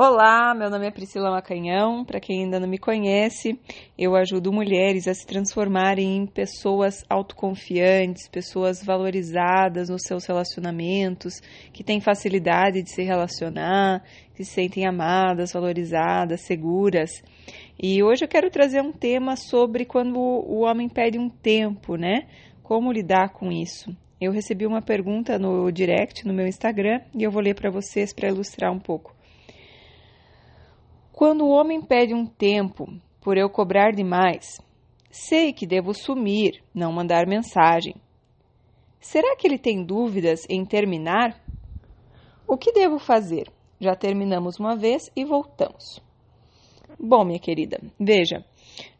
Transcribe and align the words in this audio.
Olá, 0.00 0.54
meu 0.54 0.70
nome 0.70 0.86
é 0.86 0.92
Priscila 0.92 1.28
Macanhão. 1.28 2.04
Para 2.04 2.20
quem 2.20 2.44
ainda 2.44 2.60
não 2.60 2.68
me 2.68 2.78
conhece, 2.78 3.58
eu 3.98 4.14
ajudo 4.14 4.52
mulheres 4.52 5.08
a 5.08 5.12
se 5.12 5.26
transformarem 5.26 6.18
em 6.18 6.24
pessoas 6.24 7.04
autoconfiantes, 7.10 8.28
pessoas 8.28 8.80
valorizadas 8.80 9.88
nos 9.88 10.02
seus 10.06 10.24
relacionamentos, 10.24 11.40
que 11.72 11.82
têm 11.82 12.00
facilidade 12.00 12.80
de 12.80 12.92
se 12.92 13.02
relacionar, 13.02 14.04
que 14.36 14.44
se 14.44 14.52
sentem 14.52 14.86
amadas, 14.86 15.52
valorizadas, 15.52 16.42
seguras. 16.42 17.10
E 17.76 18.00
hoje 18.00 18.24
eu 18.24 18.28
quero 18.28 18.52
trazer 18.52 18.80
um 18.80 18.92
tema 18.92 19.34
sobre 19.34 19.84
quando 19.84 20.16
o 20.16 20.60
homem 20.60 20.88
pede 20.88 21.18
um 21.18 21.28
tempo, 21.28 21.96
né? 21.96 22.28
Como 22.62 22.92
lidar 22.92 23.30
com 23.30 23.50
isso? 23.50 23.90
Eu 24.20 24.30
recebi 24.30 24.64
uma 24.64 24.80
pergunta 24.80 25.40
no 25.40 25.72
direct 25.72 26.24
no 26.24 26.32
meu 26.32 26.46
Instagram 26.46 27.00
e 27.12 27.24
eu 27.24 27.32
vou 27.32 27.42
ler 27.42 27.56
para 27.56 27.68
vocês 27.68 28.14
para 28.14 28.28
ilustrar 28.28 28.72
um 28.72 28.78
pouco. 28.78 29.17
Quando 31.18 31.44
o 31.44 31.50
homem 31.50 31.82
pede 31.82 32.14
um 32.14 32.24
tempo 32.24 32.86
por 33.20 33.36
eu 33.36 33.50
cobrar 33.50 33.90
demais, 33.90 34.60
sei 35.10 35.52
que 35.52 35.66
devo 35.66 35.92
sumir, 35.92 36.62
não 36.72 36.92
mandar 36.92 37.26
mensagem. 37.26 37.96
Será 39.00 39.34
que 39.34 39.44
ele 39.44 39.58
tem 39.58 39.84
dúvidas 39.84 40.46
em 40.48 40.64
terminar? 40.64 41.36
O 42.46 42.56
que 42.56 42.70
devo 42.70 43.00
fazer? 43.00 43.50
Já 43.80 43.96
terminamos 43.96 44.60
uma 44.60 44.76
vez 44.76 45.10
e 45.16 45.24
voltamos. 45.24 46.00
Bom, 46.96 47.24
minha 47.24 47.40
querida, 47.40 47.80
veja, 47.98 48.44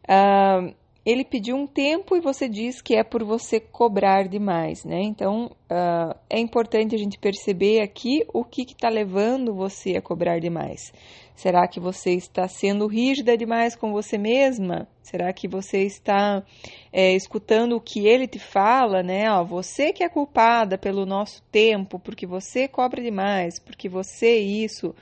uh, 0.03 0.75
ele 1.09 1.25
pediu 1.25 1.55
um 1.55 1.65
tempo 1.65 2.15
e 2.15 2.21
você 2.21 2.47
diz 2.47 2.81
que 2.81 2.95
é 2.95 3.03
por 3.03 3.23
você 3.23 3.59
cobrar 3.59 4.27
demais, 4.27 4.83
né? 4.83 5.01
Então 5.01 5.45
uh, 5.69 6.15
é 6.29 6.39
importante 6.39 6.93
a 6.95 6.97
gente 6.97 7.17
perceber 7.17 7.81
aqui 7.81 8.23
o 8.33 8.43
que 8.43 8.61
está 8.61 8.89
levando 8.89 9.53
você 9.53 9.97
a 9.97 10.01
cobrar 10.01 10.39
demais. 10.39 10.93
Será 11.35 11.67
que 11.67 11.79
você 11.79 12.11
está 12.11 12.47
sendo 12.49 12.85
rígida 12.85 13.37
demais 13.37 13.75
com 13.75 13.93
você 13.93 14.17
mesma? 14.17 14.87
Será 15.01 15.31
que 15.31 15.47
você 15.47 15.83
está 15.83 16.43
é, 16.91 17.13
escutando 17.15 17.77
o 17.77 17.81
que 17.81 18.05
ele 18.05 18.27
te 18.27 18.39
fala, 18.39 19.01
né? 19.01 19.31
Ó, 19.31 19.43
você 19.45 19.93
que 19.93 20.03
é 20.03 20.09
culpada 20.09 20.77
pelo 20.77 21.05
nosso 21.05 21.41
tempo, 21.51 21.97
porque 21.97 22.27
você 22.27 22.67
cobra 22.67 23.01
demais, 23.01 23.57
porque 23.57 23.87
você 23.87 24.37
isso. 24.37 24.93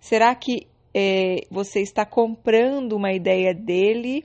Será 0.00 0.34
que 0.34 0.66
é, 0.92 1.46
você 1.50 1.80
está 1.80 2.04
comprando 2.04 2.94
uma 2.94 3.12
ideia 3.12 3.54
dele? 3.54 4.24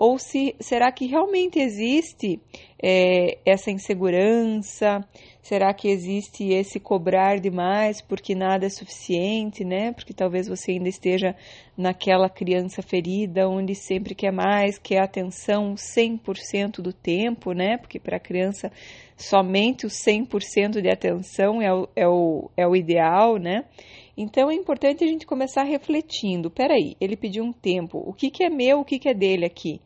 Ou 0.00 0.18
se 0.18 0.56
será 0.58 0.90
que 0.90 1.04
realmente 1.04 1.58
existe 1.58 2.40
é, 2.82 3.36
essa 3.44 3.70
insegurança? 3.70 5.06
Será 5.42 5.74
que 5.74 5.88
existe 5.88 6.48
esse 6.54 6.80
cobrar 6.80 7.38
demais 7.38 8.00
porque 8.00 8.34
nada 8.34 8.64
é 8.64 8.70
suficiente, 8.70 9.62
né? 9.62 9.92
Porque 9.92 10.14
talvez 10.14 10.48
você 10.48 10.72
ainda 10.72 10.88
esteja 10.88 11.36
naquela 11.76 12.30
criança 12.30 12.80
ferida 12.80 13.46
onde 13.46 13.74
sempre 13.74 14.14
quer 14.14 14.32
mais, 14.32 14.78
quer 14.78 15.02
atenção 15.02 15.74
100% 15.74 16.80
do 16.80 16.94
tempo, 16.94 17.52
né? 17.52 17.76
Porque 17.76 18.00
para 18.00 18.16
a 18.16 18.20
criança 18.20 18.72
somente 19.18 19.84
o 19.84 19.90
100% 19.90 20.80
de 20.80 20.88
atenção 20.88 21.60
é 21.60 21.74
o, 21.74 21.88
é, 21.94 22.08
o, 22.08 22.50
é 22.56 22.66
o 22.66 22.74
ideal, 22.74 23.36
né? 23.36 23.66
Então 24.16 24.50
é 24.50 24.54
importante 24.54 25.04
a 25.04 25.06
gente 25.06 25.26
começar 25.26 25.62
refletindo. 25.62 26.50
Peraí, 26.50 26.96
ele 27.00 27.16
pediu 27.16 27.44
um 27.44 27.52
tempo. 27.52 27.98
O 27.98 28.12
que, 28.12 28.30
que 28.30 28.44
é 28.44 28.50
meu, 28.50 28.80
o 28.80 28.84
que, 28.84 28.98
que 28.98 29.08
é 29.08 29.14
dele 29.14 29.44
aqui? 29.44 29.80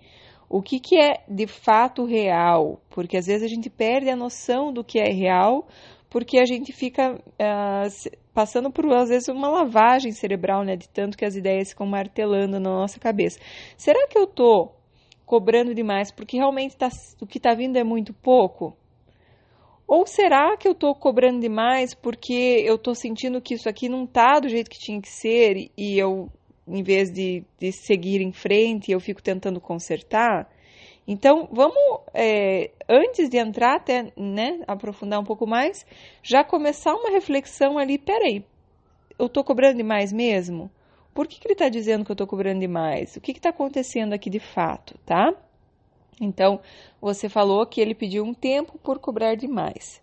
O 0.48 0.62
que, 0.62 0.78
que 0.78 0.97
é 0.97 1.25
de 1.28 1.47
fato 1.47 2.05
real? 2.05 2.80
Porque 2.91 3.17
às 3.17 3.27
vezes 3.27 3.42
a 3.42 3.48
gente 3.48 3.69
perde 3.70 4.11
a 4.11 4.17
noção 4.17 4.72
do 4.72 4.84
que 4.84 4.98
é 4.98 5.11
real, 5.11 5.67
porque 6.08 6.39
a 6.39 6.45
gente 6.45 6.72
fica 6.72 7.14
uh, 7.14 8.11
passando 8.33 8.70
por, 8.70 8.86
às 8.92 9.08
vezes, 9.08 9.28
uma 9.28 9.48
lavagem 9.48 10.12
cerebral, 10.12 10.64
né? 10.64 10.77
De 10.77 10.89
tanto 10.89 11.17
que 11.17 11.25
as 11.25 11.34
ideias 11.34 11.70
ficam 11.70 11.86
martelando 11.86 12.61
na 12.61 12.70
nossa 12.70 13.00
cabeça. 13.00 13.41
Será 13.77 14.06
que 14.08 14.19
eu 14.19 14.25
estou 14.25 14.77
cobrando 15.25 15.75
demais 15.75 16.12
porque 16.12 16.36
realmente 16.36 16.77
tá, 16.77 16.89
o 17.20 17.27
que 17.27 17.39
está 17.39 17.55
vindo 17.55 17.77
é 17.77 17.84
muito 17.84 18.13
pouco? 18.13 18.77
Ou 19.86 20.06
será 20.06 20.56
que 20.56 20.67
eu 20.67 20.72
estou 20.72 20.95
cobrando 20.95 21.40
demais 21.40 21.95
porque 21.95 22.62
eu 22.64 22.77
estou 22.77 22.95
sentindo 22.95 23.40
que 23.40 23.55
isso 23.55 23.68
aqui 23.68 23.89
não 23.89 24.05
está 24.05 24.40
do 24.40 24.48
jeito 24.48 24.70
que 24.70 24.78
tinha 24.78 25.00
que 25.00 25.08
ser 25.08 25.70
e 25.77 25.98
eu, 25.98 26.30
em 26.67 26.83
vez 26.83 27.12
de, 27.12 27.45
de 27.58 27.70
seguir 27.70 28.20
em 28.22 28.33
frente, 28.33 28.90
eu 28.90 28.98
fico 28.98 29.22
tentando 29.22 29.61
consertar? 29.61 30.48
Então, 31.06 31.48
vamos, 31.52 31.77
é, 32.14 32.70
antes 32.89 33.28
de 33.28 33.36
entrar 33.36 33.77
até, 33.77 34.11
né, 34.17 34.62
aprofundar 34.67 35.20
um 35.20 35.24
pouco 35.24 35.46
mais, 35.46 35.84
já 36.22 36.42
começar 36.42 36.95
uma 36.95 37.11
reflexão 37.11 37.77
ali, 37.77 37.98
peraí, 37.98 38.42
eu 39.18 39.27
estou 39.27 39.45
cobrando 39.45 39.77
demais 39.77 40.12
mesmo? 40.12 40.70
Por 41.12 41.28
que, 41.28 41.39
que 41.39 41.46
ele 41.46 41.52
está 41.52 41.68
dizendo 41.68 42.05
que 42.05 42.11
eu 42.11 42.14
estou 42.14 42.27
cobrando 42.27 42.58
demais? 42.58 43.16
O 43.16 43.20
que 43.20 43.33
está 43.33 43.51
acontecendo 43.51 44.14
aqui 44.14 44.30
de 44.30 44.40
fato, 44.40 44.98
tá? 45.05 45.33
Então, 46.20 46.61
você 47.01 47.29
falou 47.29 47.67
que 47.67 47.80
ele 47.80 47.95
pediu 47.95 48.25
um 48.25 48.35
tempo 48.35 48.79
por 48.79 48.98
cobrar 48.98 49.35
demais. 49.35 50.01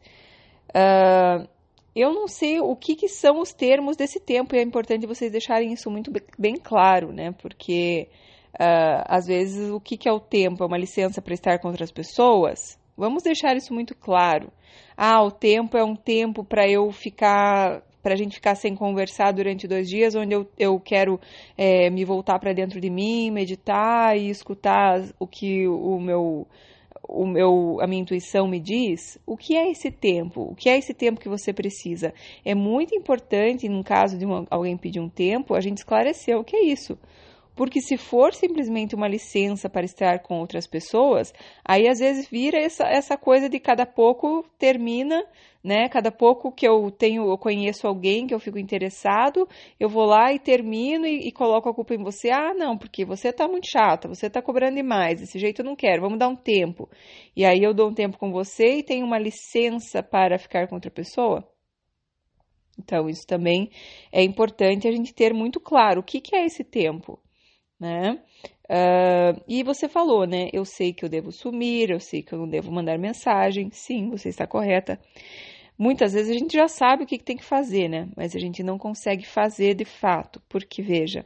Uh, 0.70 1.48
eu 1.96 2.14
não 2.14 2.28
sei 2.28 2.60
o 2.60 2.76
que, 2.76 2.96
que, 2.96 3.10
são 3.10 3.40
os 3.42 3.54
termos 3.54 3.98
desse 3.98 4.20
tempo 4.20 4.56
e 4.56 4.60
é 4.60 4.62
importante 4.62 5.06
vocês 5.06 5.32
deixarem 5.32 5.74
isso 5.74 5.90
muito 5.90 6.12
bem 6.38 6.56
claro, 6.56 7.12
né? 7.12 7.34
Porque 7.34 8.08
uh, 8.54 9.04
às 9.06 9.26
vezes 9.28 9.70
o 9.70 9.80
que, 9.80 9.98
que 9.98 10.08
é 10.08 10.12
o 10.12 10.20
tempo? 10.20 10.64
É 10.64 10.68
uma 10.68 10.78
licença 10.78 11.22
para 11.22 11.34
estar 11.34 11.60
com 11.60 11.68
outras 11.68 11.92
pessoas? 11.92 12.80
Vamos 12.96 13.24
deixar 13.24 13.58
isso 13.58 13.74
muito 13.74 13.96
claro. 13.96 14.52
Ah, 14.96 15.22
o 15.24 15.32
tempo 15.32 15.78
é 15.78 15.84
um 15.84 15.96
tempo 15.96 16.44
para 16.44 16.70
eu 16.70 16.92
ficar 16.92 17.84
para 18.02 18.14
a 18.14 18.18
gente 18.18 18.36
ficar 18.36 18.56
sem 18.56 18.76
conversar 18.76 19.32
durante 19.32 19.68
dois 19.68 19.88
dias, 19.88 20.16
onde 20.16 20.34
eu, 20.34 20.48
eu 20.58 20.80
quero 20.80 21.20
é, 21.58 21.90
me 21.90 22.04
voltar 22.04 22.40
para 22.40 22.54
dentro 22.54 22.80
de 22.80 22.90
mim, 22.90 23.32
meditar 23.32 24.18
e 24.18 24.30
escutar 24.30 25.02
o 25.20 25.28
que 25.28 25.68
o 25.68 26.00
meu 26.00 26.48
o 27.12 27.26
meu, 27.26 27.78
a 27.82 27.88
minha 27.88 28.02
intuição 28.02 28.48
me 28.48 28.60
diz, 28.60 29.20
o 29.26 29.36
que 29.36 29.56
é 29.58 29.70
esse 29.70 29.92
tempo? 29.92 30.44
O 30.44 30.56
que 30.56 30.70
é 30.70 30.78
esse 30.78 30.94
tempo 30.94 31.20
que 31.20 31.28
você 31.28 31.52
precisa? 31.52 32.14
É 32.46 32.56
muito 32.56 32.96
importante, 32.96 33.68
no 33.68 33.84
caso 33.84 34.18
de 34.18 34.26
uma, 34.26 34.48
alguém 34.50 34.78
pedir 34.78 35.02
um 35.02 35.10
tempo, 35.10 35.54
a 35.54 35.60
gente 35.60 35.80
esclarecer 35.80 36.38
o 36.38 36.44
que 36.44 36.56
é 36.56 36.64
isso. 36.64 36.98
Porque 37.62 37.80
se 37.80 37.96
for 37.96 38.34
simplesmente 38.34 38.96
uma 38.96 39.08
licença 39.08 39.70
para 39.70 39.86
estar 39.86 40.24
com 40.24 40.40
outras 40.40 40.66
pessoas, 40.66 41.32
aí 41.64 41.88
às 41.88 42.00
vezes 42.00 42.28
vira 42.28 42.60
essa, 42.60 42.86
essa 42.86 43.16
coisa 43.16 43.48
de 43.48 43.60
cada 43.60 43.86
pouco 43.86 44.44
termina, 44.58 45.24
né? 45.64 45.88
Cada 45.88 46.12
pouco 46.12 46.52
que 46.52 46.68
eu 46.68 46.90
tenho, 46.90 47.30
eu 47.30 47.38
conheço 47.38 47.86
alguém 47.86 48.26
que 48.26 48.34
eu 48.34 48.40
fico 48.40 48.58
interessado, 48.58 49.48
eu 49.80 49.88
vou 49.88 50.06
lá 50.06 50.34
e 50.34 50.40
termino 50.40 51.06
e, 51.06 51.28
e 51.28 51.32
coloco 51.32 51.70
a 51.70 51.74
culpa 51.76 51.94
em 51.94 52.02
você. 52.04 52.32
Ah, 52.32 52.52
não, 52.52 52.76
porque 52.76 53.06
você 53.06 53.28
está 53.28 53.48
muito 53.48 53.70
chata, 53.70 54.08
você 54.08 54.26
está 54.26 54.42
cobrando 54.42 54.78
demais, 54.78 55.20
desse 55.20 55.38
jeito 55.38 55.62
eu 55.62 55.66
não 55.66 55.76
quero, 55.76 56.02
vamos 56.02 56.18
dar 56.18 56.30
um 56.30 56.36
tempo. 56.36 56.90
E 57.36 57.46
aí 57.46 57.62
eu 57.62 57.76
dou 57.76 57.90
um 57.90 57.94
tempo 57.94 58.18
com 58.18 58.32
você 58.32 58.78
e 58.78 58.84
tenho 58.84 59.06
uma 59.06 59.20
licença 59.20 60.02
para 60.02 60.40
ficar 60.40 60.68
com 60.68 60.74
outra 60.74 60.90
pessoa. 60.90 61.48
Então, 62.80 63.08
isso 63.08 63.28
também 63.28 63.70
é 64.12 64.24
importante 64.24 64.88
a 64.88 64.92
gente 64.92 65.14
ter 65.14 65.32
muito 65.32 65.60
claro 65.60 66.00
o 66.00 66.04
que, 66.04 66.20
que 66.20 66.36
é 66.36 66.44
esse 66.44 66.64
tempo 66.64 67.20
né? 67.82 68.20
Uh, 68.70 69.42
e 69.48 69.64
você 69.64 69.90
falou, 69.90 70.28
né? 70.28 70.50
Eu 70.54 70.64
sei 70.64 70.94
que 70.94 71.04
eu 71.04 71.10
devo 71.10 71.32
sumir, 71.32 71.90
eu 71.90 72.00
sei 72.00 72.22
que 72.22 72.32
eu 72.32 72.40
não 72.40 72.48
devo 72.48 72.72
mandar 72.72 72.98
mensagem. 73.00 73.70
Sim, 73.72 74.10
você 74.12 74.30
está 74.30 74.46
correta. 74.46 75.00
Muitas 75.78 76.14
vezes 76.14 76.30
a 76.30 76.40
gente 76.40 76.54
já 76.54 76.68
sabe 76.68 77.04
o 77.04 77.08
que 77.08 77.18
tem 77.18 77.36
que 77.36 77.44
fazer, 77.44 77.90
né? 77.90 78.08
Mas 78.16 78.36
a 78.36 78.40
gente 78.40 78.62
não 78.62 78.78
consegue 78.78 79.26
fazer 79.26 79.74
de 79.74 79.84
fato, 79.84 80.40
porque 80.48 80.82
veja, 80.84 81.26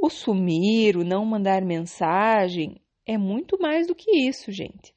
o 0.00 0.08
sumir, 0.08 0.96
o 0.96 1.04
não 1.04 1.24
mandar 1.24 1.60
mensagem 1.62 2.76
é 3.04 3.18
muito 3.18 3.60
mais 3.60 3.88
do 3.88 3.96
que 3.96 4.16
isso, 4.16 4.52
gente. 4.52 4.94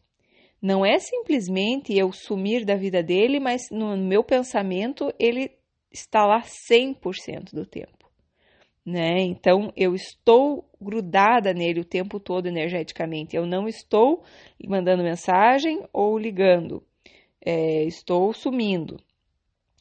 Não 0.61 0.85
é 0.85 0.99
simplesmente 0.99 1.97
eu 1.97 2.11
sumir 2.11 2.65
da 2.65 2.75
vida 2.75 3.01
dele, 3.01 3.39
mas 3.39 3.63
no 3.71 3.97
meu 3.97 4.23
pensamento 4.23 5.11
ele 5.17 5.49
está 5.91 6.23
lá 6.23 6.41
100% 6.43 7.51
do 7.51 7.65
tempo 7.65 8.00
né? 8.85 9.21
Então 9.21 9.71
eu 9.75 9.93
estou 9.93 10.65
grudada 10.81 11.53
nele 11.53 11.81
o 11.81 11.85
tempo 11.85 12.19
todo 12.19 12.47
energeticamente. 12.47 13.35
Eu 13.35 13.45
não 13.45 13.67
estou 13.67 14.23
mandando 14.67 15.03
mensagem 15.03 15.83
ou 15.93 16.17
ligando, 16.17 16.83
é, 17.43 17.83
estou 17.83 18.33
sumindo, 18.33 18.99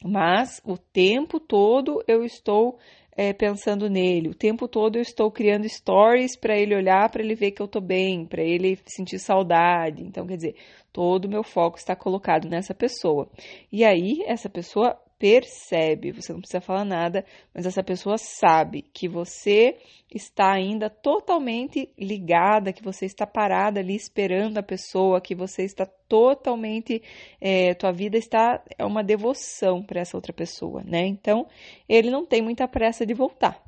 mas 0.05 0.61
o 0.64 0.76
tempo 0.76 1.41
todo 1.41 2.02
eu 2.06 2.25
estou 2.25 2.79
é, 3.17 3.32
pensando 3.32 3.91
nele, 3.91 4.29
o 4.29 4.35
tempo 4.35 4.67
todo 4.69 4.97
eu 4.97 5.02
estou 5.02 5.31
criando 5.31 5.69
stories 5.69 6.38
para 6.38 6.56
ele 6.56 6.75
olhar, 6.75 7.11
para 7.11 7.23
ele 7.23 7.35
ver 7.35 7.50
que 7.50 7.61
eu 7.61 7.67
estou 7.67 7.82
bem, 7.82 8.25
para 8.25 8.43
ele 8.43 8.79
sentir 8.87 9.19
saudade. 9.19 10.02
Então, 10.02 10.26
quer 10.26 10.37
dizer, 10.37 10.55
todo 10.93 11.26
o 11.26 11.29
meu 11.29 11.43
foco 11.43 11.76
está 11.76 11.94
colocado 11.94 12.49
nessa 12.49 12.75
pessoa. 12.75 13.29
E 13.70 13.85
aí, 13.85 14.23
essa 14.25 14.49
pessoa 14.49 14.99
percebe, 15.21 16.13
você 16.13 16.33
não 16.33 16.41
precisa 16.41 16.63
falar 16.63 16.85
nada, 16.87 17.27
mas 17.55 17.67
essa 17.67 17.83
pessoa 17.85 18.17
sabe 18.17 18.81
que 18.81 19.07
você 19.07 19.77
está 20.11 20.51
ainda 20.51 20.89
totalmente 20.89 21.93
ligada, 21.97 22.73
que 22.73 22.83
você 22.83 23.05
está 23.05 23.27
parada 23.27 23.81
ali 23.81 23.95
esperando 23.95 24.57
a 24.57 24.63
pessoa, 24.63 25.21
que 25.21 25.35
você 25.35 25.63
está 25.63 25.85
totalmente, 25.85 27.03
é, 27.39 27.75
tua 27.75 27.93
vida 27.93 28.17
está 28.17 28.65
é 28.79 28.85
uma 28.85 29.05
devoção 29.05 29.83
para 29.83 30.01
essa 30.01 30.17
outra 30.17 30.33
pessoa, 30.33 30.83
né? 30.83 31.07
Então 31.07 31.47
ele 31.87 32.11
não 32.11 32.25
tem 32.25 32.41
muita 32.41 32.67
pressa 32.67 33.05
de 33.05 33.13
voltar, 33.13 33.63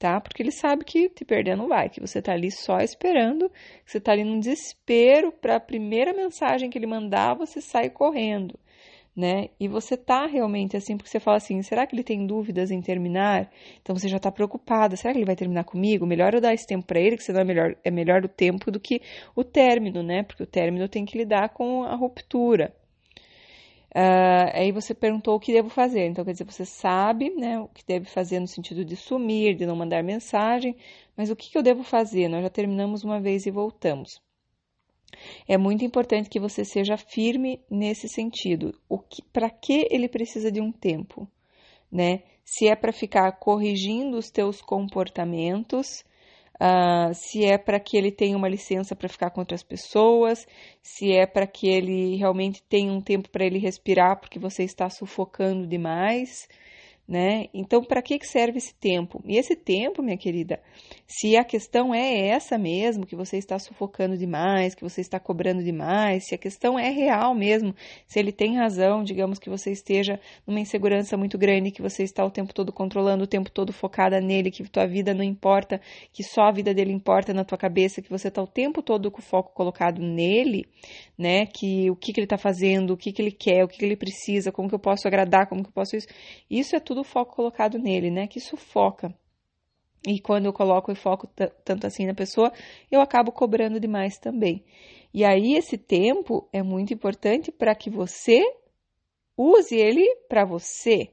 tá? 0.00 0.20
Porque 0.20 0.42
ele 0.42 0.50
sabe 0.50 0.84
que 0.84 1.08
te 1.08 1.24
perder 1.24 1.56
não 1.56 1.68
vai, 1.68 1.88
que 1.88 2.00
você 2.00 2.20
tá 2.20 2.32
ali 2.32 2.50
só 2.50 2.78
esperando, 2.78 3.48
que 3.84 3.92
você 3.92 4.00
tá 4.00 4.10
ali 4.10 4.24
num 4.24 4.40
desespero 4.40 5.30
para 5.30 5.54
a 5.54 5.60
primeira 5.60 6.12
mensagem 6.12 6.68
que 6.68 6.76
ele 6.76 6.86
mandar, 6.88 7.34
você 7.34 7.60
sai 7.60 7.90
correndo, 7.90 8.58
né? 9.16 9.48
E 9.58 9.66
você 9.66 9.96
tá 9.96 10.26
realmente 10.26 10.76
assim, 10.76 10.96
porque 10.96 11.08
você 11.08 11.18
fala 11.18 11.38
assim, 11.38 11.62
será 11.62 11.86
que 11.86 11.94
ele 11.94 12.04
tem 12.04 12.26
dúvidas 12.26 12.70
em 12.70 12.82
terminar? 12.82 13.50
Então 13.80 13.96
você 13.96 14.08
já 14.08 14.18
tá 14.18 14.30
preocupada, 14.30 14.94
será 14.96 15.12
que 15.12 15.18
ele 15.18 15.24
vai 15.26 15.36
terminar 15.36 15.64
comigo? 15.64 16.06
Melhor 16.06 16.34
eu 16.34 16.40
dar 16.40 16.52
esse 16.52 16.66
tempo 16.66 16.86
para 16.86 17.00
ele, 17.00 17.16
que 17.16 17.24
senão 17.24 17.40
é 17.40 17.44
melhor, 17.44 17.76
é 17.82 17.90
melhor 17.90 18.24
o 18.24 18.28
tempo 18.28 18.70
do 18.70 18.78
que 18.78 19.00
o 19.34 19.42
término, 19.42 20.02
né? 20.02 20.22
Porque 20.22 20.42
o 20.42 20.46
término 20.46 20.88
tem 20.88 21.04
que 21.06 21.16
lidar 21.16 21.48
com 21.50 21.84
a 21.84 21.94
ruptura. 21.94 22.74
Uh, 23.96 24.52
aí 24.52 24.72
você 24.72 24.94
perguntou 24.94 25.34
o 25.34 25.40
que 25.40 25.52
devo 25.52 25.70
fazer. 25.70 26.06
Então, 26.06 26.22
quer 26.22 26.32
dizer, 26.32 26.44
você 26.44 26.66
sabe 26.66 27.30
né, 27.30 27.58
o 27.58 27.68
que 27.68 27.82
deve 27.86 28.04
fazer 28.04 28.38
no 28.38 28.46
sentido 28.46 28.84
de 28.84 28.94
sumir, 28.94 29.56
de 29.56 29.64
não 29.64 29.74
mandar 29.74 30.04
mensagem, 30.04 30.76
mas 31.16 31.30
o 31.30 31.36
que, 31.36 31.50
que 31.50 31.56
eu 31.56 31.62
devo 31.62 31.82
fazer? 31.82 32.28
Nós 32.28 32.42
já 32.42 32.50
terminamos 32.50 33.04
uma 33.04 33.18
vez 33.18 33.46
e 33.46 33.50
voltamos. 33.50 34.20
É 35.48 35.56
muito 35.56 35.84
importante 35.84 36.28
que 36.28 36.40
você 36.40 36.64
seja 36.64 36.96
firme 36.96 37.60
nesse 37.70 38.08
sentido. 38.08 38.74
Para 39.32 39.50
que 39.50 39.86
ele 39.90 40.08
precisa 40.08 40.50
de 40.50 40.60
um 40.60 40.72
tempo? 40.72 41.28
Né? 41.90 42.22
Se 42.44 42.68
é 42.68 42.76
para 42.76 42.92
ficar 42.92 43.32
corrigindo 43.38 44.16
os 44.16 44.30
teus 44.30 44.60
comportamentos, 44.60 46.04
uh, 46.60 47.14
se 47.14 47.44
é 47.44 47.56
para 47.58 47.80
que 47.80 47.96
ele 47.96 48.10
tenha 48.10 48.36
uma 48.36 48.48
licença 48.48 48.94
para 48.94 49.08
ficar 49.08 49.30
com 49.30 49.40
outras 49.40 49.62
pessoas, 49.62 50.46
se 50.82 51.12
é 51.12 51.26
para 51.26 51.46
que 51.46 51.68
ele 51.68 52.16
realmente 52.16 52.62
tenha 52.62 52.92
um 52.92 53.00
tempo 53.00 53.30
para 53.30 53.44
ele 53.44 53.58
respirar 53.58 54.20
porque 54.20 54.38
você 54.38 54.64
está 54.64 54.88
sufocando 54.90 55.66
demais 55.66 56.48
né? 57.08 57.46
Então, 57.54 57.84
para 57.84 58.02
que 58.02 58.18
serve 58.26 58.58
esse 58.58 58.74
tempo? 58.74 59.22
E 59.24 59.36
esse 59.36 59.54
tempo, 59.54 60.02
minha 60.02 60.16
querida, 60.16 60.60
se 61.06 61.36
a 61.36 61.44
questão 61.44 61.94
é 61.94 62.28
essa 62.28 62.58
mesmo, 62.58 63.06
que 63.06 63.14
você 63.14 63.36
está 63.36 63.58
sufocando 63.58 64.16
demais, 64.16 64.74
que 64.74 64.82
você 64.82 65.00
está 65.00 65.20
cobrando 65.20 65.62
demais, 65.62 66.26
se 66.26 66.34
a 66.34 66.38
questão 66.38 66.78
é 66.78 66.90
real 66.90 67.34
mesmo, 67.34 67.74
se 68.06 68.18
ele 68.18 68.32
tem 68.32 68.56
razão, 68.56 69.04
digamos 69.04 69.38
que 69.38 69.48
você 69.48 69.70
esteja 69.70 70.18
numa 70.46 70.58
insegurança 70.58 71.16
muito 71.16 71.38
grande, 71.38 71.70
que 71.70 71.82
você 71.82 72.02
está 72.02 72.24
o 72.24 72.30
tempo 72.30 72.52
todo 72.52 72.72
controlando, 72.72 73.24
o 73.24 73.28
tempo 73.28 73.50
todo 73.50 73.72
focada 73.72 74.20
nele, 74.20 74.50
que 74.50 74.64
tua 74.68 74.86
vida 74.86 75.14
não 75.14 75.22
importa, 75.22 75.80
que 76.12 76.24
só 76.24 76.42
a 76.42 76.52
vida 76.52 76.74
dele 76.74 76.92
importa 76.92 77.32
na 77.32 77.44
tua 77.44 77.56
cabeça, 77.56 78.02
que 78.02 78.10
você 78.10 78.28
está 78.28 78.42
o 78.42 78.46
tempo 78.46 78.82
todo 78.82 79.10
com 79.10 79.20
o 79.20 79.22
foco 79.22 79.54
colocado 79.54 80.02
nele, 80.02 80.66
né? 81.16 81.46
Que 81.46 81.90
o 81.90 81.96
que, 81.96 82.12
que 82.12 82.20
ele 82.20 82.26
está 82.26 82.36
fazendo, 82.36 82.92
o 82.92 82.96
que, 82.96 83.12
que 83.12 83.22
ele 83.22 83.30
quer, 83.32 83.64
o 83.64 83.68
que, 83.68 83.78
que 83.78 83.84
ele 83.84 83.96
precisa, 83.96 84.50
como 84.50 84.68
que 84.68 84.74
eu 84.74 84.78
posso 84.78 85.06
agradar, 85.06 85.48
como 85.48 85.62
que 85.62 85.68
eu 85.68 85.72
posso 85.72 85.96
isso. 85.96 86.08
Isso 86.50 86.74
é 86.74 86.80
tudo 86.80 86.95
todo 86.96 87.00
o 87.00 87.04
foco 87.04 87.36
colocado 87.36 87.78
nele, 87.78 88.10
né? 88.10 88.26
Que 88.26 88.40
sufoca. 88.40 89.14
E 90.06 90.20
quando 90.20 90.46
eu 90.46 90.52
coloco 90.52 90.90
o 90.92 90.96
foco 90.96 91.28
tanto 91.64 91.86
assim 91.86 92.06
na 92.06 92.14
pessoa, 92.14 92.52
eu 92.90 93.00
acabo 93.00 93.32
cobrando 93.32 93.78
demais 93.78 94.18
também. 94.18 94.64
E 95.12 95.24
aí 95.24 95.54
esse 95.56 95.76
tempo 95.76 96.48
é 96.52 96.62
muito 96.62 96.94
importante 96.94 97.52
para 97.52 97.74
que 97.74 97.90
você 97.90 98.40
use 99.36 99.74
ele 99.74 100.06
para 100.28 100.44
você, 100.44 101.12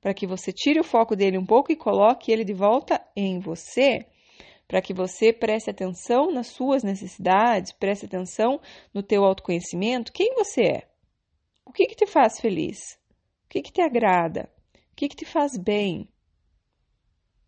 para 0.00 0.12
que 0.12 0.26
você 0.26 0.52
tire 0.52 0.80
o 0.80 0.84
foco 0.84 1.16
dele 1.16 1.38
um 1.38 1.46
pouco 1.46 1.72
e 1.72 1.76
coloque 1.76 2.30
ele 2.30 2.44
de 2.44 2.52
volta 2.52 3.00
em 3.16 3.38
você, 3.38 4.04
para 4.66 4.82
que 4.82 4.92
você 4.92 5.32
preste 5.32 5.70
atenção 5.70 6.32
nas 6.32 6.48
suas 6.48 6.82
necessidades, 6.82 7.72
preste 7.72 8.06
atenção 8.06 8.60
no 8.92 9.02
teu 9.02 9.24
autoconhecimento, 9.24 10.12
quem 10.12 10.34
você 10.34 10.62
é, 10.62 10.88
o 11.64 11.72
que, 11.72 11.86
que 11.86 11.94
te 11.94 12.06
faz 12.06 12.40
feliz, 12.40 12.98
o 13.44 13.48
que, 13.48 13.62
que 13.62 13.72
te 13.72 13.80
agrada, 13.80 14.50
o 14.92 14.96
que, 14.96 15.08
que 15.08 15.16
te 15.16 15.24
faz 15.24 15.56
bem? 15.56 16.08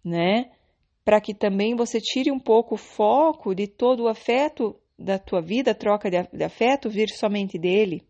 Né? 0.02 0.50
Para 1.04 1.20
que 1.20 1.34
também 1.34 1.76
você 1.76 2.00
tire 2.00 2.30
um 2.30 2.40
pouco 2.40 2.74
o 2.74 2.78
foco 2.78 3.54
de 3.54 3.66
todo 3.66 4.04
o 4.04 4.08
afeto 4.08 4.74
da 4.98 5.18
tua 5.18 5.42
vida, 5.42 5.74
troca 5.74 6.10
de 6.10 6.44
afeto 6.44 6.88
vir 6.88 7.10
somente 7.10 7.58
dele. 7.58 8.02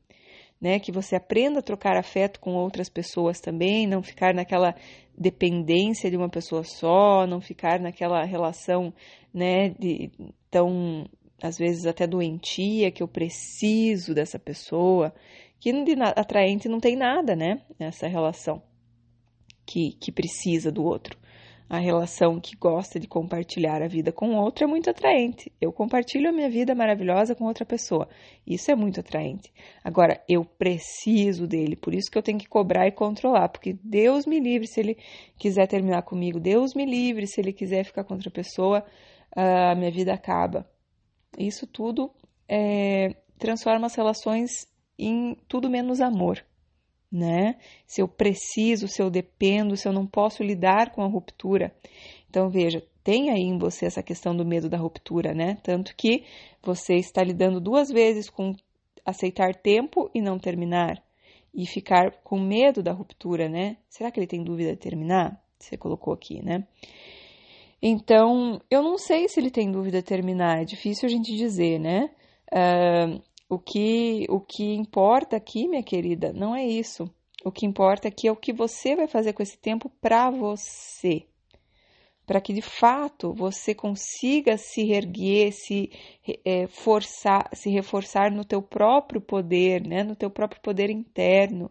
Né, 0.60 0.78
que 0.78 0.92
você 0.92 1.14
aprenda 1.14 1.58
a 1.58 1.62
trocar 1.62 1.94
afeto 1.94 2.40
com 2.40 2.54
outras 2.54 2.88
pessoas 2.88 3.38
também, 3.38 3.86
não 3.86 4.02
ficar 4.02 4.32
naquela 4.32 4.74
dependência 5.18 6.10
de 6.10 6.16
uma 6.16 6.28
pessoa 6.28 6.62
só, 6.64 7.26
não 7.26 7.38
ficar 7.38 7.78
naquela 7.80 8.24
relação, 8.24 8.94
né, 9.34 9.70
de 9.70 10.10
tão 10.50 11.06
às 11.42 11.58
vezes 11.58 11.84
até 11.84 12.06
doentia 12.06 12.90
que 12.90 13.02
eu 13.02 13.08
preciso 13.08 14.14
dessa 14.14 14.38
pessoa, 14.38 15.12
que 15.60 15.70
de 15.70 16.00
atraente 16.00 16.66
não 16.66 16.80
tem 16.80 16.96
nada, 16.96 17.36
né, 17.36 17.60
essa 17.78 18.06
relação 18.06 18.62
que, 19.66 19.92
que 20.00 20.12
precisa 20.12 20.70
do 20.70 20.84
outro. 20.84 21.18
A 21.68 21.78
relação 21.78 22.38
que 22.38 22.54
gosta 22.54 23.00
de 23.00 23.08
compartilhar 23.08 23.82
a 23.82 23.88
vida 23.88 24.12
com 24.12 24.36
outro 24.36 24.64
é 24.64 24.66
muito 24.66 24.90
atraente. 24.90 25.50
Eu 25.58 25.72
compartilho 25.72 26.28
a 26.28 26.32
minha 26.32 26.48
vida 26.50 26.74
maravilhosa 26.74 27.34
com 27.34 27.44
outra 27.46 27.64
pessoa. 27.64 28.06
Isso 28.46 28.70
é 28.70 28.76
muito 28.76 29.00
atraente. 29.00 29.50
Agora, 29.82 30.22
eu 30.28 30.44
preciso 30.44 31.46
dele, 31.46 31.74
por 31.74 31.94
isso 31.94 32.10
que 32.10 32.18
eu 32.18 32.22
tenho 32.22 32.38
que 32.38 32.48
cobrar 32.48 32.86
e 32.86 32.92
controlar, 32.92 33.48
porque 33.48 33.78
Deus 33.82 34.26
me 34.26 34.38
livre 34.38 34.66
se 34.66 34.78
ele 34.78 34.98
quiser 35.38 35.66
terminar 35.66 36.02
comigo, 36.02 36.38
Deus 36.38 36.74
me 36.74 36.84
livre 36.84 37.26
se 37.26 37.40
ele 37.40 37.52
quiser 37.52 37.82
ficar 37.84 38.04
com 38.04 38.14
outra 38.14 38.30
pessoa, 38.30 38.84
a 39.34 39.74
minha 39.74 39.90
vida 39.90 40.12
acaba. 40.12 40.68
Isso 41.38 41.66
tudo 41.66 42.10
é, 42.46 43.16
transforma 43.38 43.86
as 43.86 43.94
relações 43.94 44.68
em 44.98 45.34
tudo 45.48 45.70
menos 45.70 46.00
amor 46.00 46.44
né? 47.14 47.56
Se 47.86 48.02
eu 48.02 48.08
preciso, 48.08 48.88
se 48.88 49.00
eu 49.00 49.08
dependo, 49.08 49.76
se 49.76 49.86
eu 49.86 49.92
não 49.92 50.06
posso 50.06 50.42
lidar 50.42 50.90
com 50.90 51.02
a 51.02 51.06
ruptura. 51.06 51.72
Então, 52.28 52.50
veja, 52.50 52.82
tem 53.04 53.30
aí 53.30 53.42
em 53.42 53.58
você 53.58 53.86
essa 53.86 54.02
questão 54.02 54.36
do 54.36 54.44
medo 54.44 54.68
da 54.68 54.76
ruptura, 54.76 55.32
né? 55.32 55.56
Tanto 55.62 55.94
que 55.94 56.24
você 56.62 56.94
está 56.94 57.22
lidando 57.22 57.60
duas 57.60 57.88
vezes 57.90 58.28
com 58.28 58.54
aceitar 59.04 59.54
tempo 59.54 60.10
e 60.14 60.20
não 60.20 60.38
terminar, 60.38 61.02
e 61.54 61.66
ficar 61.66 62.10
com 62.24 62.40
medo 62.40 62.82
da 62.82 62.92
ruptura, 62.92 63.48
né? 63.48 63.76
Será 63.88 64.10
que 64.10 64.18
ele 64.18 64.26
tem 64.26 64.42
dúvida 64.42 64.70
de 64.70 64.78
terminar? 64.78 65.40
Você 65.58 65.76
colocou 65.76 66.12
aqui, 66.12 66.42
né? 66.42 66.66
Então, 67.80 68.60
eu 68.70 68.82
não 68.82 68.96
sei 68.96 69.28
se 69.28 69.38
ele 69.38 69.50
tem 69.50 69.70
dúvida 69.70 69.98
de 69.98 70.06
terminar, 70.06 70.62
é 70.62 70.64
difícil 70.64 71.06
a 71.06 71.10
gente 71.10 71.36
dizer, 71.36 71.78
né? 71.78 72.10
Uh, 72.50 73.22
o 73.48 73.58
que, 73.58 74.26
o 74.28 74.40
que 74.40 74.74
importa 74.74 75.36
aqui, 75.36 75.68
minha 75.68 75.82
querida, 75.82 76.32
não 76.32 76.54
é 76.54 76.64
isso. 76.64 77.08
O 77.44 77.52
que 77.52 77.66
importa 77.66 78.08
aqui 78.08 78.26
é 78.26 78.32
o 78.32 78.36
que 78.36 78.52
você 78.52 78.96
vai 78.96 79.06
fazer 79.06 79.32
com 79.32 79.42
esse 79.42 79.58
tempo 79.58 79.90
para 80.00 80.30
você. 80.30 81.26
Para 82.26 82.40
que 82.40 82.54
de 82.54 82.62
fato 82.62 83.34
você 83.34 83.74
consiga 83.74 84.56
se 84.56 84.90
erguer, 84.92 85.52
se 85.52 85.90
é, 86.42 86.66
forçar, 86.68 87.50
se 87.52 87.68
reforçar 87.68 88.30
no 88.30 88.46
teu 88.46 88.62
próprio 88.62 89.20
poder, 89.20 89.86
né? 89.86 90.02
no 90.02 90.16
teu 90.16 90.30
próprio 90.30 90.62
poder 90.62 90.88
interno, 90.88 91.70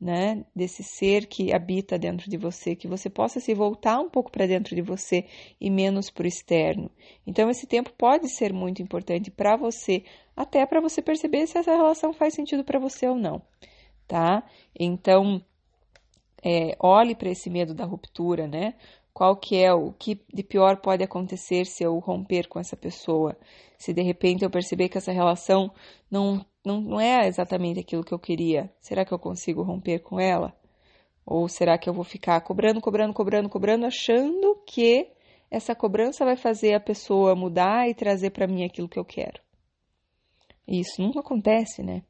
né, 0.00 0.44
desse 0.54 0.82
ser 0.82 1.26
que 1.26 1.54
habita 1.54 1.98
dentro 1.98 2.30
de 2.30 2.36
você, 2.36 2.76
que 2.76 2.86
você 2.86 3.08
possa 3.08 3.40
se 3.40 3.54
voltar 3.54 3.98
um 3.98 4.10
pouco 4.10 4.30
para 4.30 4.46
dentro 4.46 4.74
de 4.74 4.82
você 4.82 5.24
e 5.60 5.70
menos 5.70 6.10
para 6.10 6.24
o 6.24 6.28
externo. 6.28 6.90
Então, 7.26 7.48
esse 7.48 7.66
tempo 7.66 7.90
pode 7.96 8.28
ser 8.28 8.52
muito 8.52 8.82
importante 8.82 9.30
para 9.30 9.56
você, 9.56 10.04
até 10.36 10.66
para 10.66 10.80
você 10.80 11.00
perceber 11.00 11.46
se 11.46 11.56
essa 11.56 11.74
relação 11.74 12.12
faz 12.12 12.34
sentido 12.34 12.62
para 12.62 12.78
você 12.78 13.08
ou 13.08 13.16
não, 13.16 13.40
tá? 14.06 14.42
Então, 14.78 15.42
é, 16.44 16.76
olhe 16.78 17.14
para 17.14 17.30
esse 17.30 17.48
medo 17.48 17.74
da 17.74 17.84
ruptura, 17.84 18.46
né? 18.46 18.74
Qual 19.14 19.34
que 19.34 19.56
é 19.56 19.72
o 19.72 19.94
que 19.94 20.20
de 20.30 20.42
pior 20.42 20.76
pode 20.76 21.02
acontecer 21.02 21.64
se 21.64 21.82
eu 21.82 21.98
romper 21.98 22.46
com 22.48 22.60
essa 22.60 22.76
pessoa? 22.76 23.34
Se 23.78 23.94
de 23.94 24.02
repente 24.02 24.44
eu 24.44 24.50
perceber 24.50 24.90
que 24.90 24.98
essa 24.98 25.10
relação 25.10 25.72
não 26.10 26.44
não, 26.66 26.80
não 26.80 27.00
é 27.00 27.28
exatamente 27.28 27.78
aquilo 27.78 28.02
que 28.02 28.12
eu 28.12 28.18
queria. 28.18 28.68
Será 28.80 29.04
que 29.04 29.14
eu 29.14 29.18
consigo 29.20 29.62
romper 29.62 30.00
com 30.00 30.18
ela? 30.18 30.52
Ou 31.24 31.48
será 31.48 31.78
que 31.78 31.88
eu 31.88 31.94
vou 31.94 32.02
ficar 32.02 32.40
cobrando, 32.40 32.80
cobrando, 32.80 33.14
cobrando, 33.14 33.48
cobrando, 33.48 33.86
achando 33.86 34.56
que 34.66 35.08
essa 35.48 35.76
cobrança 35.76 36.24
vai 36.24 36.36
fazer 36.36 36.74
a 36.74 36.80
pessoa 36.80 37.36
mudar 37.36 37.88
e 37.88 37.94
trazer 37.94 38.30
para 38.30 38.48
mim 38.48 38.64
aquilo 38.64 38.88
que 38.88 38.98
eu 38.98 39.04
quero? 39.04 39.40
E 40.66 40.80
isso 40.80 41.00
não 41.00 41.12
acontece, 41.20 41.84
né? 41.84 42.02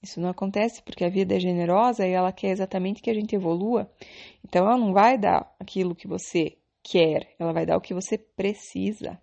Isso 0.00 0.20
não 0.20 0.28
acontece 0.28 0.80
porque 0.80 1.04
a 1.04 1.10
vida 1.10 1.34
é 1.34 1.40
generosa 1.40 2.06
e 2.06 2.12
ela 2.12 2.30
quer 2.30 2.50
exatamente 2.50 3.02
que 3.02 3.10
a 3.10 3.14
gente 3.14 3.34
evolua. 3.34 3.90
Então 4.44 4.64
ela 4.64 4.78
não 4.78 4.92
vai 4.92 5.18
dar 5.18 5.52
aquilo 5.58 5.96
que 5.96 6.06
você 6.06 6.56
quer, 6.84 7.34
ela 7.36 7.52
vai 7.52 7.66
dar 7.66 7.76
o 7.76 7.80
que 7.80 7.92
você 7.92 8.16
precisa. 8.16 9.20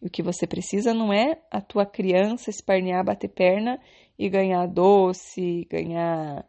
E 0.00 0.06
o 0.06 0.10
que 0.10 0.22
você 0.22 0.46
precisa 0.46 0.92
não 0.92 1.12
é 1.12 1.40
a 1.50 1.60
tua 1.60 1.86
criança 1.86 2.50
espernear, 2.50 3.04
bater 3.04 3.28
perna 3.28 3.80
e 4.18 4.28
ganhar 4.28 4.66
doce, 4.66 5.66
ganhar, 5.70 6.46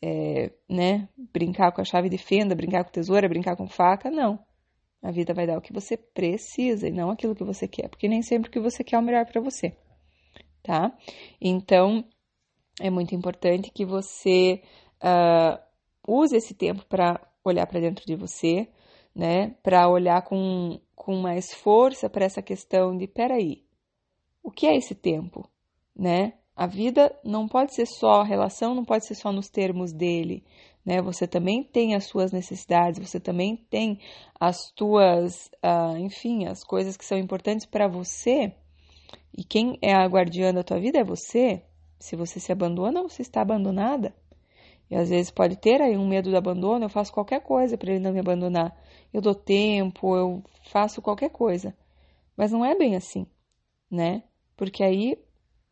é, 0.00 0.50
né, 0.68 1.08
brincar 1.32 1.72
com 1.72 1.80
a 1.80 1.84
chave 1.84 2.08
de 2.08 2.18
fenda, 2.18 2.54
brincar 2.54 2.84
com 2.84 2.90
tesoura, 2.90 3.28
brincar 3.28 3.56
com 3.56 3.66
faca, 3.66 4.10
não. 4.10 4.38
A 5.02 5.10
vida 5.10 5.34
vai 5.34 5.46
dar 5.46 5.58
o 5.58 5.60
que 5.60 5.72
você 5.72 5.96
precisa 5.96 6.86
e 6.86 6.92
não 6.92 7.10
aquilo 7.10 7.34
que 7.34 7.44
você 7.44 7.66
quer, 7.66 7.88
porque 7.88 8.08
nem 8.08 8.22
sempre 8.22 8.48
o 8.48 8.52
que 8.52 8.60
você 8.60 8.84
quer 8.84 8.96
é 8.96 8.98
o 8.98 9.02
melhor 9.02 9.26
para 9.26 9.40
você, 9.40 9.76
tá? 10.62 10.96
Então, 11.40 12.04
é 12.80 12.88
muito 12.88 13.14
importante 13.14 13.70
que 13.70 13.84
você 13.84 14.62
uh, 15.02 15.60
use 16.06 16.36
esse 16.36 16.54
tempo 16.54 16.84
para 16.86 17.20
olhar 17.44 17.66
para 17.66 17.80
dentro 17.80 18.06
de 18.06 18.14
você, 18.14 18.68
né? 19.14 19.56
Para 19.62 19.88
olhar 19.88 20.22
com, 20.22 20.80
com 20.94 21.16
mais 21.16 21.52
força 21.52 22.08
para 22.08 22.24
essa 22.24 22.42
questão 22.42 22.96
de: 22.96 23.06
peraí, 23.06 23.64
o 24.42 24.50
que 24.50 24.66
é 24.66 24.76
esse 24.76 24.94
tempo, 24.94 25.48
né? 25.94 26.34
A 26.54 26.66
vida 26.66 27.14
não 27.24 27.48
pode 27.48 27.74
ser 27.74 27.86
só, 27.86 28.20
a 28.20 28.24
relação 28.24 28.74
não 28.74 28.84
pode 28.84 29.06
ser 29.06 29.14
só 29.14 29.32
nos 29.32 29.48
termos 29.48 29.92
dele, 29.92 30.44
né? 30.84 31.00
Você 31.00 31.26
também 31.26 31.62
tem 31.62 31.94
as 31.94 32.04
suas 32.04 32.32
necessidades, 32.32 33.00
você 33.00 33.18
também 33.18 33.56
tem 33.70 33.98
as 34.38 34.70
tuas, 34.74 35.50
uh, 35.64 35.96
enfim, 35.98 36.46
as 36.46 36.62
coisas 36.62 36.96
que 36.96 37.04
são 37.04 37.18
importantes 37.18 37.66
para 37.66 37.88
você. 37.88 38.54
E 39.36 39.44
quem 39.44 39.78
é 39.80 39.94
a 39.94 40.06
guardiã 40.06 40.52
da 40.52 40.62
tua 40.62 40.78
vida 40.78 40.98
é 40.98 41.04
você. 41.04 41.62
Se 41.98 42.16
você 42.16 42.38
se 42.38 42.52
abandona, 42.52 43.02
você 43.02 43.22
está 43.22 43.40
abandonada. 43.40 44.14
E 44.92 44.94
às 44.94 45.08
vezes 45.08 45.30
pode 45.30 45.56
ter 45.56 45.80
aí 45.80 45.96
um 45.96 46.06
medo 46.06 46.30
do 46.30 46.36
abandono, 46.36 46.84
eu 46.84 46.88
faço 46.90 47.14
qualquer 47.14 47.40
coisa 47.40 47.78
para 47.78 47.92
ele 47.92 48.04
não 48.04 48.12
me 48.12 48.20
abandonar. 48.20 48.78
Eu 49.10 49.22
dou 49.22 49.34
tempo, 49.34 50.14
eu 50.14 50.44
faço 50.64 51.00
qualquer 51.00 51.30
coisa. 51.30 51.74
Mas 52.36 52.52
não 52.52 52.62
é 52.62 52.76
bem 52.76 52.94
assim, 52.94 53.26
né? 53.90 54.22
Porque 54.54 54.84
aí 54.84 55.16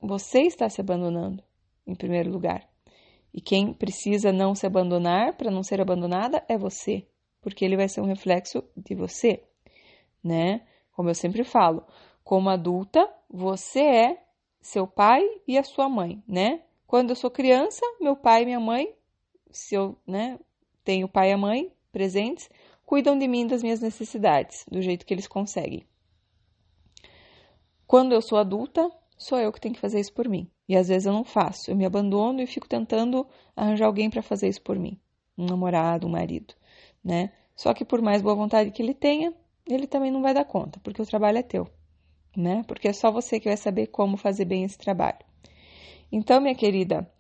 você 0.00 0.40
está 0.44 0.70
se 0.70 0.80
abandonando, 0.80 1.44
em 1.86 1.94
primeiro 1.94 2.30
lugar. 2.30 2.66
E 3.30 3.42
quem 3.42 3.74
precisa 3.74 4.32
não 4.32 4.54
se 4.54 4.66
abandonar 4.66 5.36
para 5.36 5.50
não 5.50 5.62
ser 5.62 5.82
abandonada 5.82 6.42
é 6.48 6.56
você, 6.56 7.06
porque 7.42 7.62
ele 7.62 7.76
vai 7.76 7.90
ser 7.90 8.00
um 8.00 8.06
reflexo 8.06 8.64
de 8.74 8.94
você, 8.94 9.44
né? 10.24 10.62
Como 10.92 11.10
eu 11.10 11.14
sempre 11.14 11.44
falo, 11.44 11.84
como 12.24 12.48
adulta, 12.48 13.06
você 13.28 13.80
é 13.80 14.22
seu 14.62 14.86
pai 14.86 15.22
e 15.46 15.58
a 15.58 15.62
sua 15.62 15.90
mãe, 15.90 16.24
né? 16.26 16.62
Quando 16.86 17.10
eu 17.10 17.16
sou 17.16 17.30
criança, 17.30 17.84
meu 18.00 18.16
pai 18.16 18.42
e 18.42 18.46
minha 18.46 18.58
mãe, 18.58 18.94
se 19.52 19.74
eu, 19.74 19.96
né, 20.06 20.38
tenho 20.84 21.08
pai 21.08 21.32
e 21.32 21.36
mãe 21.36 21.72
presentes, 21.92 22.48
cuidam 22.84 23.18
de 23.18 23.28
mim 23.28 23.46
das 23.46 23.62
minhas 23.62 23.80
necessidades, 23.80 24.64
do 24.70 24.80
jeito 24.82 25.06
que 25.06 25.14
eles 25.14 25.26
conseguem. 25.26 25.86
Quando 27.86 28.12
eu 28.12 28.22
sou 28.22 28.38
adulta, 28.38 28.90
sou 29.16 29.38
eu 29.38 29.52
que 29.52 29.60
tenho 29.60 29.74
que 29.74 29.80
fazer 29.80 30.00
isso 30.00 30.12
por 30.12 30.28
mim. 30.28 30.50
E 30.68 30.76
às 30.76 30.88
vezes 30.88 31.06
eu 31.06 31.12
não 31.12 31.24
faço, 31.24 31.70
eu 31.70 31.76
me 31.76 31.84
abandono 31.84 32.40
e 32.40 32.46
fico 32.46 32.68
tentando 32.68 33.26
arranjar 33.56 33.86
alguém 33.86 34.08
para 34.08 34.22
fazer 34.22 34.48
isso 34.48 34.62
por 34.62 34.78
mim, 34.78 34.98
um 35.36 35.44
namorado, 35.44 36.06
um 36.06 36.10
marido, 36.10 36.54
né? 37.02 37.32
Só 37.56 37.74
que 37.74 37.84
por 37.84 38.00
mais 38.00 38.22
boa 38.22 38.36
vontade 38.36 38.70
que 38.70 38.80
ele 38.80 38.94
tenha, 38.94 39.34
ele 39.66 39.86
também 39.86 40.10
não 40.10 40.22
vai 40.22 40.32
dar 40.32 40.44
conta, 40.44 40.78
porque 40.84 41.02
o 41.02 41.06
trabalho 41.06 41.38
é 41.38 41.42
teu, 41.42 41.68
né? 42.36 42.62
Porque 42.68 42.86
é 42.86 42.92
só 42.92 43.10
você 43.10 43.40
que 43.40 43.48
vai 43.48 43.56
saber 43.56 43.88
como 43.88 44.16
fazer 44.16 44.44
bem 44.44 44.62
esse 44.62 44.78
trabalho. 44.78 45.18
Então, 46.12 46.40
minha 46.40 46.54
querida, 46.54 47.10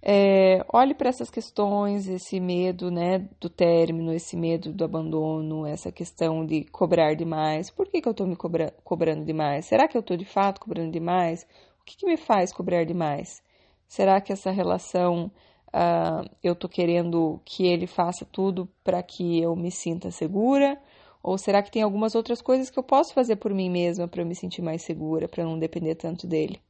é, 0.00 0.64
olhe 0.72 0.94
para 0.94 1.08
essas 1.08 1.30
questões, 1.30 2.08
esse 2.08 2.38
medo 2.38 2.90
né, 2.90 3.28
do 3.40 3.50
término, 3.50 4.12
esse 4.12 4.36
medo 4.36 4.72
do 4.72 4.84
abandono, 4.84 5.66
essa 5.66 5.90
questão 5.90 6.46
de 6.46 6.64
cobrar 6.64 7.14
demais. 7.14 7.70
Por 7.70 7.88
que, 7.88 8.00
que 8.00 8.08
eu 8.08 8.12
estou 8.12 8.26
me 8.26 8.36
cobra 8.36 8.72
cobrando 8.84 9.24
demais? 9.24 9.66
Será 9.66 9.88
que 9.88 9.96
eu 9.96 10.00
estou 10.00 10.16
de 10.16 10.24
fato 10.24 10.60
cobrando 10.60 10.92
demais? 10.92 11.46
O 11.80 11.84
que, 11.84 11.96
que, 11.96 12.06
me 12.06 12.16
faz 12.16 12.52
cobrar 12.52 12.84
demais? 12.84 13.42
Será 13.88 14.20
que 14.20 14.32
essa 14.32 14.50
relação 14.50 15.32
uh, 15.68 16.28
eu 16.42 16.52
estou 16.52 16.70
querendo 16.70 17.40
que 17.44 17.66
ele 17.66 17.86
faça 17.86 18.24
tudo 18.24 18.68
para 18.84 19.02
que 19.02 19.40
eu 19.42 19.56
me 19.56 19.70
sinta 19.70 20.10
segura? 20.10 20.80
Ou 21.22 21.36
será 21.36 21.60
que 21.62 21.72
tem 21.72 21.82
algumas 21.82 22.14
outras 22.14 22.40
coisas 22.40 22.70
que 22.70 22.78
eu 22.78 22.82
posso 22.84 23.12
fazer 23.12 23.36
por 23.36 23.52
mim 23.52 23.68
mesma 23.68 24.06
para 24.06 24.22
eu 24.22 24.26
me 24.26 24.34
sentir 24.36 24.62
mais 24.62 24.82
segura, 24.82 25.28
para 25.28 25.44
não 25.44 25.58
depender 25.58 25.96
tanto 25.96 26.26
dele? 26.26 26.60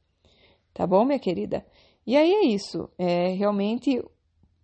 Tá 0.73 0.87
bom, 0.87 1.05
minha 1.05 1.19
querida? 1.19 1.65
E 2.05 2.17
aí 2.17 2.31
é 2.31 2.45
isso. 2.45 2.89
É 2.97 3.29
realmente. 3.29 4.03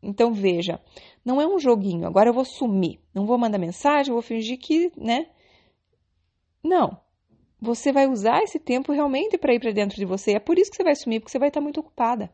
Então 0.02 0.34
veja, 0.34 0.80
não 1.24 1.42
é 1.42 1.48
um 1.48 1.60
joguinho. 1.60 2.08
Agora 2.08 2.30
eu 2.30 2.34
vou 2.34 2.46
sumir. 2.46 3.00
Não 3.14 3.26
vou 3.26 3.38
mandar 3.38 3.58
mensagem, 3.58 4.14
vou 4.14 4.22
fingir 4.22 4.60
que, 4.60 4.92
né? 4.98 5.28
Não. 6.64 7.00
Você 7.62 7.92
vai 7.92 8.08
usar 8.08 8.44
esse 8.44 8.60
tempo 8.60 8.92
realmente 8.92 9.38
para 9.38 9.54
ir 9.54 9.60
para 9.60 9.72
dentro 9.72 9.96
de 9.96 10.06
você. 10.06 10.34
É 10.34 10.40
por 10.40 10.60
isso 10.60 10.70
que 10.70 10.78
você 10.78 10.84
vai 10.84 10.96
sumir, 10.96 11.20
porque 11.20 11.32
você 11.32 11.40
vai 11.40 11.48
estar 11.48 11.62
muito 11.62 11.80
ocupada. 11.80 12.30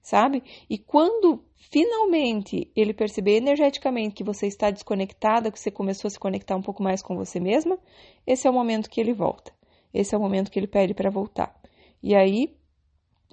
Sabe? 0.00 0.42
E 0.68 0.78
quando 0.78 1.44
finalmente 1.54 2.70
ele 2.74 2.92
perceber 2.92 3.36
energeticamente 3.36 4.16
que 4.16 4.24
você 4.24 4.48
está 4.48 4.70
desconectada, 4.70 5.50
que 5.52 5.60
você 5.60 5.70
começou 5.70 6.08
a 6.08 6.10
se 6.10 6.18
conectar 6.18 6.56
um 6.56 6.62
pouco 6.62 6.82
mais 6.82 7.02
com 7.02 7.14
você 7.14 7.38
mesma, 7.38 7.78
esse 8.26 8.48
é 8.48 8.50
o 8.50 8.54
momento 8.54 8.90
que 8.90 9.00
ele 9.00 9.12
volta. 9.12 9.52
Esse 9.94 10.14
é 10.14 10.18
o 10.18 10.20
momento 10.20 10.50
que 10.50 10.58
ele 10.58 10.66
pede 10.66 10.94
para 10.94 11.10
voltar. 11.10 11.54
E 12.02 12.16
aí 12.16 12.56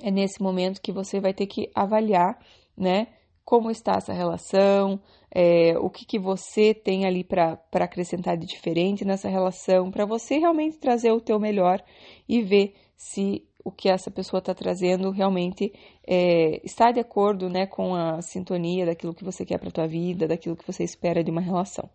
é 0.02 0.12
nesse 0.12 0.42
momento 0.42 0.82
que 0.82 0.92
você 0.92 1.20
vai 1.20 1.34
ter 1.34 1.48
que 1.48 1.70
avaliar, 1.76 2.40
né? 2.78 3.08
Como 3.44 3.72
está 3.72 3.94
essa 3.98 4.14
relação, 4.14 5.00
é, 5.34 5.78
o 5.80 5.90
que, 5.90 6.06
que 6.06 6.20
você 6.20 6.74
tem 6.74 7.06
ali 7.06 7.24
para 7.24 7.60
acrescentar 7.74 8.38
de 8.38 8.46
diferente 8.46 9.04
nessa 9.04 9.28
relação, 9.28 9.90
para 9.90 10.06
você 10.06 10.38
realmente 10.38 10.78
trazer 10.78 11.12
o 11.12 11.22
teu 11.22 11.40
melhor 11.40 11.84
e 12.28 12.42
ver 12.42 12.76
se 12.96 13.44
o 13.64 13.72
que 13.72 13.90
essa 13.90 14.10
pessoa 14.10 14.40
está 14.40 14.54
trazendo 14.54 15.12
realmente 15.12 15.74
é, 16.08 16.62
está 16.64 16.92
de 16.92 17.00
acordo 17.00 17.50
né, 17.50 17.66
com 17.66 17.94
a 17.94 18.22
sintonia 18.22 18.86
daquilo 18.86 19.14
que 19.14 19.24
você 19.24 19.46
quer 19.46 19.60
para 19.60 19.70
a 19.70 19.72
tua 19.72 19.88
vida, 19.88 20.28
daquilo 20.28 20.56
que 20.56 20.66
você 20.66 20.84
espera 20.84 21.24
de 21.24 21.32
uma 21.32 21.42
relação. 21.42 21.90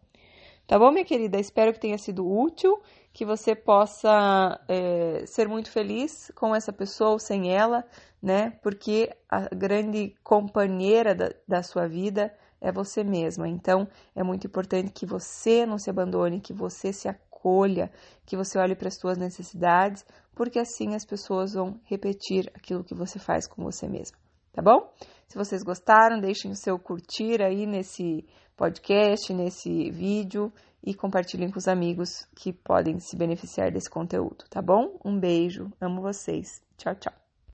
Tá 0.67 0.79
bom, 0.79 0.91
minha 0.91 1.05
querida? 1.05 1.39
Espero 1.39 1.73
que 1.73 1.81
tenha 1.81 1.99
sido 1.99 2.27
útil, 2.27 2.81
que 3.15 3.25
você 3.25 3.55
possa 3.55 4.61
é, 4.67 5.25
ser 5.25 5.49
muito 5.49 5.71
feliz 5.71 6.33
com 6.35 6.53
essa 6.53 6.73
pessoa 6.73 7.11
ou 7.11 7.19
sem 7.21 7.55
ela, 7.55 7.85
né? 8.21 8.51
Porque 8.61 9.09
a 9.31 9.49
grande 9.55 10.17
companheira 10.25 11.15
da, 11.15 11.31
da 11.47 11.63
sua 11.63 11.87
vida 11.87 12.35
é 12.61 12.73
você 12.73 13.05
mesma. 13.05 13.49
Então, 13.49 13.87
é 14.17 14.25
muito 14.25 14.49
importante 14.49 14.91
que 14.91 15.07
você 15.07 15.65
não 15.65 15.79
se 15.79 15.89
abandone, 15.89 16.41
que 16.41 16.53
você 16.53 16.93
se 16.93 17.09
acolha, 17.09 17.89
que 18.27 18.37
você 18.37 18.59
olhe 18.59 18.75
para 18.75 18.89
as 18.89 18.99
suas 18.99 19.17
necessidades, 19.17 20.05
porque 20.35 20.59
assim 20.59 20.97
as 20.97 21.07
pessoas 21.07 21.55
vão 21.55 21.81
repetir 21.85 22.51
aquilo 22.53 22.83
que 22.83 22.97
você 22.97 23.21
faz 23.21 23.47
com 23.47 23.63
você 23.63 23.87
mesma. 23.87 24.19
Tá 24.53 24.61
bom? 24.61 24.93
Se 25.29 25.39
vocês 25.39 25.63
gostaram, 25.63 26.21
deixem 26.21 26.51
o 26.51 26.57
seu 26.57 26.79
curtir 26.81 27.41
aí 27.41 27.65
nesse 27.65 28.27
podcast, 28.57 29.33
nesse 29.33 29.91
vídeo 29.91 30.53
e 30.85 30.95
compartilhem 30.95 31.51
com 31.51 31.59
os 31.59 31.67
amigos 31.69 32.29
que 32.35 32.53
podem 32.53 32.99
se 32.99 33.17
beneficiar 33.17 33.71
desse 33.71 33.89
conteúdo, 33.89 34.45
tá 34.51 34.61
bom? 34.61 34.99
Um 35.05 35.19
beijo, 35.19 35.73
amo 35.81 36.03
vocês. 36.03 36.63
Tchau, 36.77 36.95
tchau. 36.95 37.24